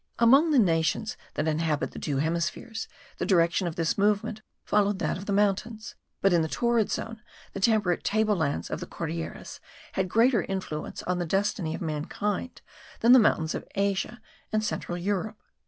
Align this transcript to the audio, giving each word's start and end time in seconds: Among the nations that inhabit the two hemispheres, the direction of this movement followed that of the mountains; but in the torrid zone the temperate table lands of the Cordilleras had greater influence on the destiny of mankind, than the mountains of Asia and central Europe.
Among 0.17 0.49
the 0.49 0.57
nations 0.57 1.15
that 1.35 1.47
inhabit 1.47 1.91
the 1.91 1.99
two 1.99 2.17
hemispheres, 2.17 2.87
the 3.19 3.25
direction 3.27 3.67
of 3.67 3.75
this 3.75 3.99
movement 3.99 4.41
followed 4.65 4.97
that 4.97 5.15
of 5.15 5.27
the 5.27 5.31
mountains; 5.31 5.93
but 6.21 6.33
in 6.33 6.41
the 6.41 6.47
torrid 6.47 6.89
zone 6.91 7.21
the 7.53 7.59
temperate 7.59 8.03
table 8.03 8.35
lands 8.35 8.71
of 8.71 8.79
the 8.79 8.87
Cordilleras 8.87 9.59
had 9.91 10.09
greater 10.09 10.41
influence 10.41 11.03
on 11.03 11.19
the 11.19 11.25
destiny 11.27 11.75
of 11.75 11.81
mankind, 11.81 12.63
than 13.01 13.11
the 13.11 13.19
mountains 13.19 13.53
of 13.53 13.67
Asia 13.75 14.19
and 14.51 14.63
central 14.63 14.97
Europe. 14.97 15.37